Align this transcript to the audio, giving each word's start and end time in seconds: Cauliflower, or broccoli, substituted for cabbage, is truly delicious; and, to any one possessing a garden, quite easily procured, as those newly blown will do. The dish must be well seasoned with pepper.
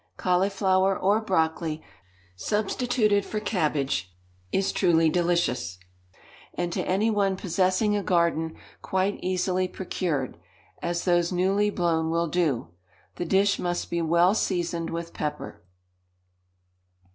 Cauliflower, 0.17 0.97
or 0.97 1.21
broccoli, 1.21 1.83
substituted 2.35 3.23
for 3.23 3.39
cabbage, 3.39 4.11
is 4.51 4.71
truly 4.71 5.11
delicious; 5.11 5.77
and, 6.55 6.73
to 6.73 6.81
any 6.87 7.11
one 7.11 7.35
possessing 7.37 7.95
a 7.95 8.01
garden, 8.01 8.55
quite 8.81 9.19
easily 9.21 9.67
procured, 9.67 10.37
as 10.81 11.05
those 11.05 11.31
newly 11.31 11.69
blown 11.69 12.09
will 12.09 12.25
do. 12.27 12.69
The 13.17 13.25
dish 13.25 13.59
must 13.59 13.91
be 13.91 14.01
well 14.01 14.33
seasoned 14.33 14.89
with 14.89 15.13
pepper. 15.13 15.61